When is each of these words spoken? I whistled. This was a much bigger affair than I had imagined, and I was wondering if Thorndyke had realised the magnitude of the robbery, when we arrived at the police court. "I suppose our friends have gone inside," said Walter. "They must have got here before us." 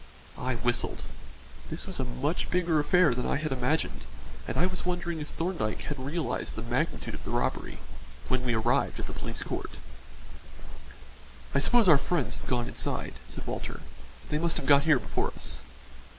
I 0.39 0.55
whistled. 0.55 1.03
This 1.69 1.85
was 1.85 1.99
a 1.99 2.03
much 2.03 2.49
bigger 2.49 2.79
affair 2.79 3.13
than 3.13 3.27
I 3.27 3.35
had 3.35 3.51
imagined, 3.51 4.01
and 4.47 4.57
I 4.57 4.65
was 4.65 4.83
wondering 4.83 5.19
if 5.19 5.27
Thorndyke 5.29 5.83
had 5.83 5.99
realised 5.99 6.55
the 6.55 6.63
magnitude 6.63 7.13
of 7.13 7.23
the 7.23 7.29
robbery, 7.29 7.77
when 8.27 8.43
we 8.43 8.55
arrived 8.55 8.99
at 8.99 9.05
the 9.05 9.13
police 9.13 9.43
court. 9.43 9.73
"I 11.53 11.59
suppose 11.59 11.87
our 11.87 11.99
friends 11.99 12.33
have 12.33 12.47
gone 12.47 12.67
inside," 12.67 13.13
said 13.27 13.45
Walter. 13.45 13.81
"They 14.29 14.39
must 14.39 14.57
have 14.57 14.65
got 14.65 14.85
here 14.89 14.97
before 14.97 15.33
us." 15.35 15.61